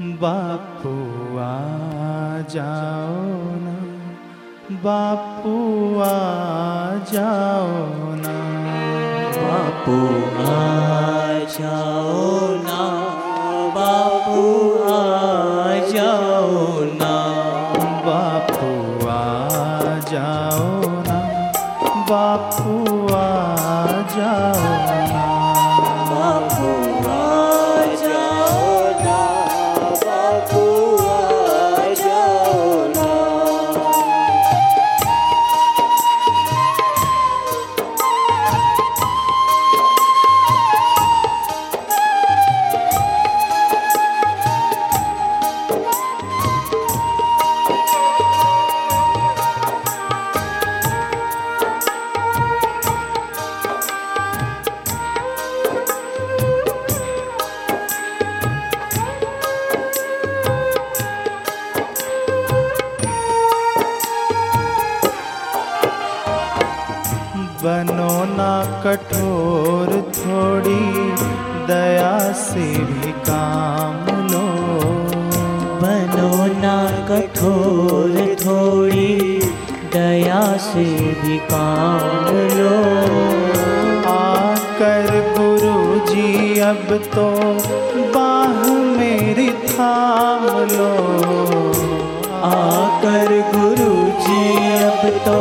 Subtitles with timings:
[0.00, 0.90] बापू
[1.38, 1.48] आ
[2.52, 3.74] जाओ ना
[4.84, 5.52] बापू
[6.00, 6.08] आ
[7.12, 8.36] जाओ ना।
[9.36, 9.96] बापू
[10.44, 10.56] आ
[11.56, 12.80] जाओ ना
[13.76, 14.46] बापू
[14.88, 15.04] आ
[15.92, 17.12] जाओ ना।
[18.06, 18.72] बापू
[19.08, 19.20] आ
[20.12, 21.20] जाओ ना
[22.10, 22.74] बापू
[23.14, 23.28] आ
[24.16, 24.81] जाओ
[67.64, 68.52] बनो ना
[68.84, 70.84] कठोर थोड़ी
[71.66, 74.46] दया से भी काम लो।
[75.82, 76.74] बनो ना
[77.10, 79.14] कठोर थोड़ी
[79.94, 80.84] दया से
[81.22, 82.74] भी काम लो।
[84.12, 85.76] आकर गुरु
[86.10, 87.28] जी अब तो
[88.16, 88.66] बाह
[88.98, 90.92] मेरी थाम लो।
[92.50, 93.92] आकर गुरु
[94.24, 95.40] जी अब तो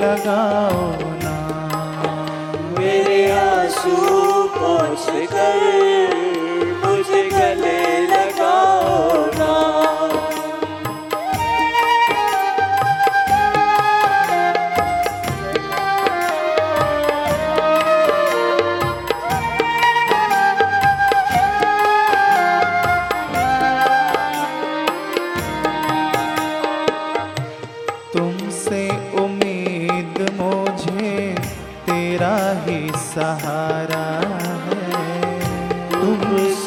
[0.00, 0.90] लगाओ
[1.22, 1.36] ना।
[2.78, 3.96] मेरे आँसू
[4.46, 5.99] पहुँच कर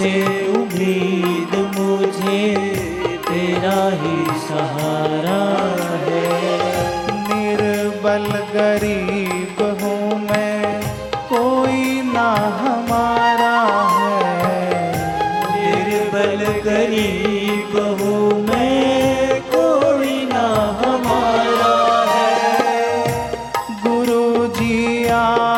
[0.04, 2.40] तुमसे उम्मीद मुझे
[3.28, 5.44] तेरा ही सहारा
[6.02, 6.24] है।
[7.30, 10.82] निर्बल गरीब हूँ मैं,
[11.32, 12.28] कोई ना
[12.60, 13.56] हमारा
[13.94, 14.82] है।
[15.54, 20.46] निर्बल गरीब हूँ मैं, कोई ना
[20.84, 21.74] हमारा
[22.12, 23.02] है।
[23.88, 25.53] गुरु जी आ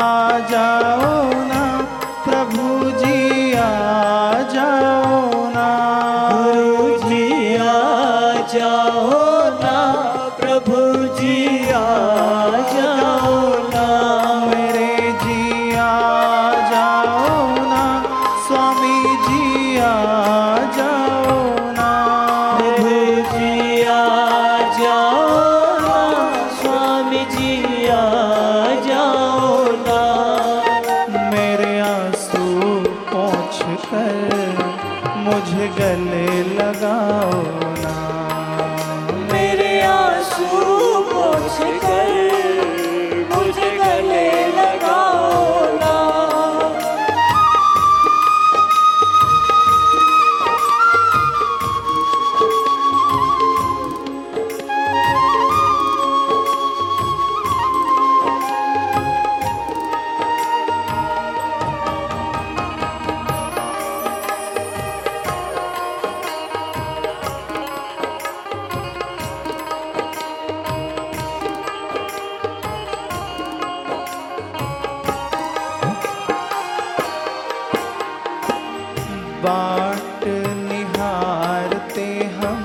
[79.66, 80.24] बाट
[80.58, 82.60] निहारते हम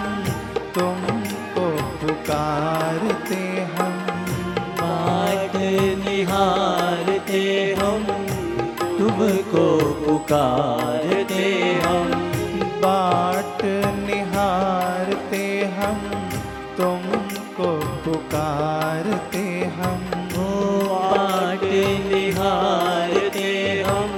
[0.75, 1.65] तुमको
[2.01, 3.39] पुकारते
[3.77, 3.95] हम।
[4.81, 5.57] बाट
[6.03, 7.43] निहारते
[7.81, 8.05] हम
[8.99, 9.65] तुमको
[10.05, 11.47] पुकारते
[11.85, 12.13] हम।
[12.85, 13.65] बाट
[14.01, 15.45] निहारते
[15.79, 15.99] हम
[16.79, 17.71] तुमको
[18.05, 19.47] पुकारते
[19.79, 20.07] हम।
[20.39, 20.51] ओ
[21.09, 21.65] बाट
[22.13, 23.51] निहारते
[23.89, 24.17] हम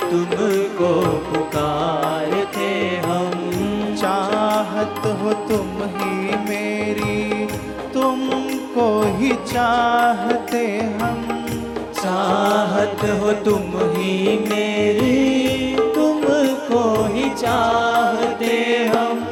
[0.00, 0.92] तुमको
[1.30, 2.03] पुकार
[5.06, 7.46] हो तुम ही मेरी।
[7.92, 11.46] तुमको ही चाहते हम।
[11.94, 19.23] चाहत हो तुम ही मेरी। तुमको ही चाहते हम।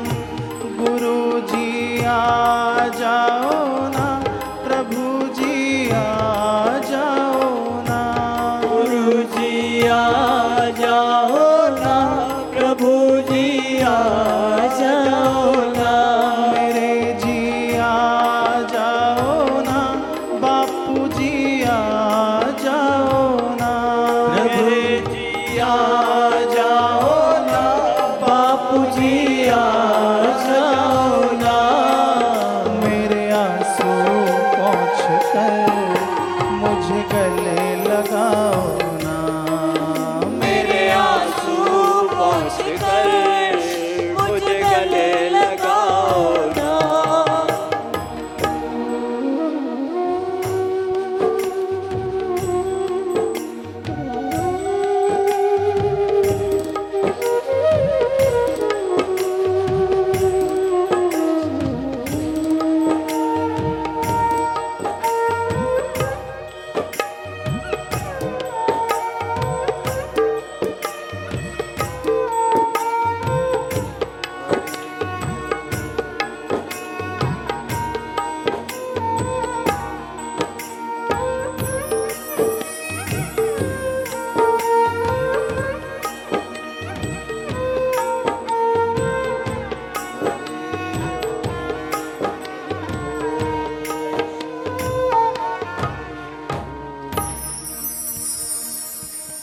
[33.32, 33.90] आँसू
[34.56, 35.00] पहुँच
[35.32, 35.70] कर
[36.62, 38.62] मुझे गले लगाओ
[39.04, 39.51] ना।